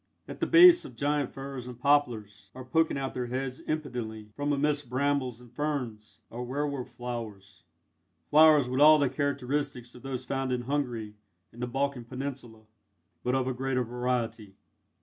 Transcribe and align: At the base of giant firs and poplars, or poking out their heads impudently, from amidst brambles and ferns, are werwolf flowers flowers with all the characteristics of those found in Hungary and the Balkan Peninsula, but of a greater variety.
At 0.27 0.39
the 0.39 0.47
base 0.47 0.83
of 0.83 0.95
giant 0.95 1.31
firs 1.31 1.67
and 1.67 1.77
poplars, 1.79 2.49
or 2.55 2.65
poking 2.65 2.97
out 2.97 3.13
their 3.13 3.27
heads 3.27 3.59
impudently, 3.59 4.29
from 4.35 4.51
amidst 4.51 4.89
brambles 4.89 5.39
and 5.39 5.51
ferns, 5.53 6.21
are 6.31 6.41
werwolf 6.43 6.89
flowers 6.89 7.65
flowers 8.31 8.67
with 8.67 8.79
all 8.81 8.97
the 8.97 9.09
characteristics 9.09 9.93
of 9.93 10.01
those 10.01 10.25
found 10.25 10.51
in 10.51 10.61
Hungary 10.61 11.13
and 11.51 11.61
the 11.61 11.67
Balkan 11.67 12.05
Peninsula, 12.05 12.63
but 13.23 13.35
of 13.35 13.45
a 13.47 13.53
greater 13.53 13.83
variety. 13.83 14.55